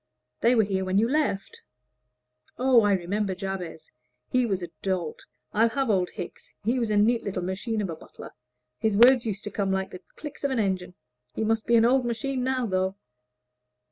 They 0.39 0.55
were 0.55 0.63
here 0.63 0.83
when 0.83 0.97
you 0.97 1.07
left." 1.07 1.61
"Oh, 2.57 2.81
I 2.81 2.93
remember 2.93 3.35
Jabez 3.35 3.91
he 4.31 4.47
was 4.47 4.63
a 4.63 4.69
dolt. 4.81 5.27
I'll 5.53 5.69
have 5.69 5.91
old 5.91 6.09
Hickes. 6.15 6.55
He 6.63 6.79
was 6.79 6.89
a 6.89 6.97
neat 6.97 7.23
little 7.23 7.43
machine 7.43 7.81
of 7.83 7.89
a 7.91 7.95
butler; 7.95 8.31
his 8.79 8.97
words 8.97 9.27
used 9.27 9.43
to 9.43 9.51
come 9.51 9.71
like 9.71 9.91
the 9.91 10.01
clicks 10.15 10.43
of 10.43 10.49
an 10.49 10.57
engine. 10.57 10.95
He 11.35 11.43
must 11.43 11.67
be 11.67 11.75
an 11.75 11.85
old 11.85 12.03
machine 12.03 12.43
now, 12.43 12.65
though." 12.65 12.95